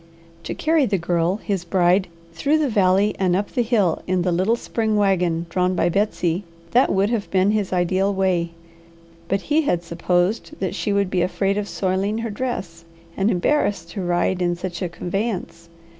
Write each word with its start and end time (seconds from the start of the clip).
To 0.45 0.55
carry 0.55 0.87
the 0.87 0.97
Girl, 0.97 1.35
his 1.35 1.63
bride, 1.63 2.07
through 2.33 2.57
the 2.57 2.69
valley 2.71 3.13
and 3.19 3.35
up 3.35 3.51
the 3.51 3.61
hill 3.61 4.01
in 4.07 4.23
the 4.23 4.31
little 4.31 4.55
spring 4.55 4.95
wagon 4.95 5.45
drawn 5.47 5.75
by 5.75 5.89
Betsy 5.89 6.43
that 6.71 6.91
would 6.91 7.11
have 7.11 7.29
been 7.29 7.51
his 7.51 7.71
ideal 7.71 8.11
way. 8.11 8.49
But 9.27 9.41
he 9.41 9.61
had 9.61 9.83
supposed 9.83 10.59
that 10.59 10.73
she 10.73 10.91
would 10.91 11.11
be 11.11 11.21
afraid 11.21 11.55
of 11.55 11.69
soiling 11.69 12.17
her 12.17 12.31
dress, 12.31 12.83
and 13.15 13.29
embarrassed 13.29 13.91
to 13.91 14.01
ride 14.01 14.41
in 14.41 14.55
such 14.55 14.81
a 14.81 14.89
conveyance. 14.89 15.69